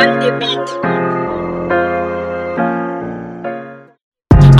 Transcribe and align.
on 0.00 0.10
the 0.20 0.30
beat. 0.38 0.68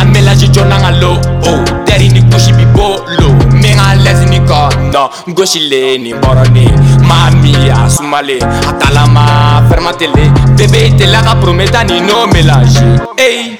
Amelaji 0.00 0.48
jonanga 0.48 0.90
low, 1.00 1.16
oh, 1.48 1.64
daddy 1.86 2.08
ni 2.08 2.20
kushi 2.30 2.52
bi 2.52 2.64
bolo. 2.74 3.28
Menga 3.60 3.94
lezi 4.04 4.26
ni 4.26 4.40
kono, 4.40 5.10
ngoshile 5.28 5.98
ni 5.98 6.14
boroni. 6.14 6.66
Mami 7.08 7.52
a 7.70 7.88
sumale, 7.90 8.38
atalama 8.68 9.62
fermatele. 9.68 10.30
Bebe 10.56 10.86
itela 10.88 11.22
ka 11.22 11.34
prometa 11.40 11.84
ni 11.84 12.00
no 12.00 12.26
mélanger. 12.26 13.06
Hey. 13.16 13.58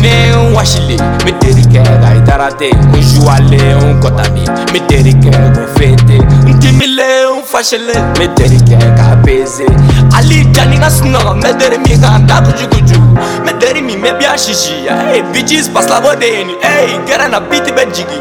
Um 0.00 0.54
washile, 0.54 0.96
meteri 1.24 1.62
ke 1.68 1.82
gai 1.84 2.20
tarate 2.24 2.70
Unjuale 2.96 3.60
unkotami, 3.84 4.44
meteri 4.72 5.12
ke 5.12 5.30
gofete 5.52 6.16
Ntimile 6.48 7.26
unfashile, 7.36 7.92
meteri 8.18 8.56
ke 8.64 8.78
ka 8.96 9.16
peze. 9.22 9.66
Ali 10.16 10.46
jani 10.52 10.78
nga 10.78 10.90
sunga, 10.90 11.34
mederi 11.34 11.78
mi 11.78 11.96
ganda 11.98 12.40
kuju 12.40 12.98
me 13.44 13.52
Mederi 13.52 13.82
mi 13.82 13.96
mebia 13.96 14.38
shishi 14.38 14.88
Hey 14.88 15.22
bitches, 15.32 15.68
pas 15.68 15.86
la 15.88 16.00
vodeni 16.00 16.56
Hey, 16.62 16.98
gera 17.06 17.28
na 17.28 17.40
biti 17.40 17.70
benjigi. 17.70 18.20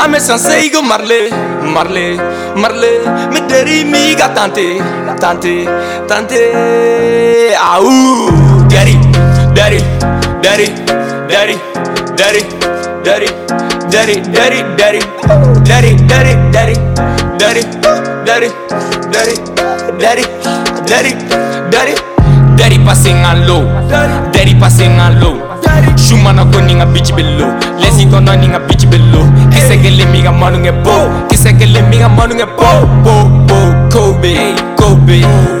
Ame 0.00 0.18
sensei 0.20 0.70
go 0.70 0.80
marle, 0.80 1.28
marle, 1.62 2.16
marle 2.56 3.04
Mederi 3.30 3.84
mi 3.84 4.14
ga 4.16 4.28
tante, 4.34 4.80
tante, 5.20 5.66
tante. 6.08 6.40
Aou, 7.60 8.30
deri, 8.68 8.96
daddy, 9.54 9.84
daddy. 10.40 10.99
Daddy, 11.30 11.56
daddy, 12.16 12.42
daddy, 13.04 13.26
daddy, 13.90 14.14
daddy, 14.32 14.62
daddy, 14.74 15.00
daddy, 15.66 15.94
daddy, 16.08 16.34
daddy, 16.52 16.74
daddy, 17.38 17.54
daddy, 18.26 18.48
daddy, 19.12 19.30
daddy, 19.98 20.24
daddy, 20.86 21.12
daddy, 21.70 21.94
daddy 22.56 22.78
passing 22.84 23.24
on 23.24 23.46
low, 23.46 23.62
daddy 24.32 24.54
passing 24.58 24.98
on 24.98 25.20
low. 25.20 25.36
Shumana 25.96 26.44
ko 26.52 26.58
ninga 26.60 26.86
bitch 26.92 27.14
below, 27.14 27.50
lesi 27.78 28.06
kono 28.10 28.34
ninga 28.34 28.58
bitch 28.66 28.90
below. 28.90 29.24
Kise 29.50 29.76
kele 29.82 30.04
miga 30.12 30.32
manu 30.32 30.58
nge 30.58 30.72
bo, 30.82 31.08
kise 31.28 31.52
kele 31.58 31.82
miga 31.90 32.08
manu 32.08 32.34
nge 32.34 32.46
bo, 32.58 32.86
bo, 33.04 33.14
bo, 33.46 33.58
Kobe, 33.90 34.34
Kobe. 34.76 35.59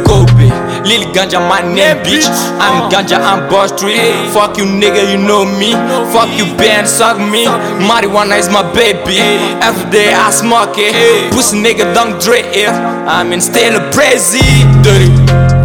Lil 0.84 1.12
Ganja, 1.12 1.40
my 1.40 1.60
name, 1.60 1.98
bitch. 2.04 2.26
I'm 2.58 2.90
Ganja, 2.90 3.18
I'm 3.18 3.48
Boss 3.48 3.70
Street. 3.76 3.98
Fuck 4.32 4.56
you, 4.58 4.64
nigga, 4.64 5.10
you 5.10 5.18
know 5.18 5.44
me. 5.44 5.72
Fuck 6.12 6.30
you, 6.38 6.46
band, 6.56 6.88
suck 6.88 7.18
me. 7.18 7.44
Marijuana 7.88 8.38
is 8.38 8.48
my 8.48 8.62
baby. 8.72 9.18
Every 9.62 9.90
day 9.90 10.12
I 10.12 10.30
smoke 10.30 10.76
it. 10.76 11.32
Pussy 11.32 11.58
nigga, 11.62 11.94
don't 11.94 12.20
drink 12.20 12.48
it. 12.52 12.68
I'm 12.68 13.32
in 13.32 13.40
still 13.40 13.78
crazy. 13.92 14.40
Dirty, 14.82 15.08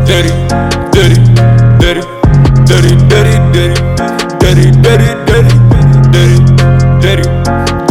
dirty, 0.05 0.31
dirty, 0.91 1.21
dirty, 1.79 2.03
dirty, 2.67 2.93
dirty, 3.09 3.35
dirty, 3.53 3.75
dirty, 4.43 4.71
dirty, 4.81 4.83
dirty, 4.83 5.09
dirty, 5.25 5.53
dirty, 6.13 6.39
dirty, 7.01 7.25
dirty, 7.25 7.84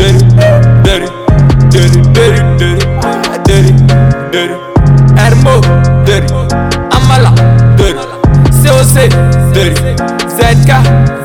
say 9.11 9.11
dirty 9.53 9.95
7K 10.37 10.71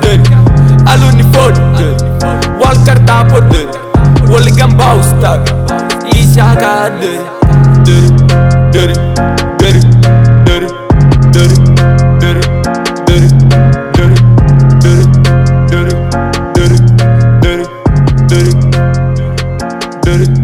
dirty 0.02 0.34
Aluni 0.92 1.24
phone 1.34 1.56
dirty 1.78 2.06
Wall 2.60 2.76
karta 2.86 3.24
po 3.30 3.40
dirty 3.52 3.80
Wali 4.32 4.52
gamba 4.52 4.96
ustak 5.00 5.42
Isha 6.16 6.56
ka 6.60 6.90
dirty 7.00 7.20
Dirty 7.86 8.10
dirty 8.72 8.94
dirty 9.60 9.82
dirty 11.32 11.50
dirty 18.30 18.54
dirty 20.04 20.39